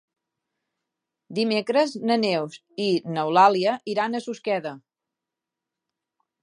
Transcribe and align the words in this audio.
Dimecres 1.39 1.93
na 2.11 2.17
Neus 2.23 2.57
i 2.89 2.89
n'Eulàlia 3.17 3.77
iran 3.95 4.17
a 4.21 4.25
Susqueda. 4.29 4.75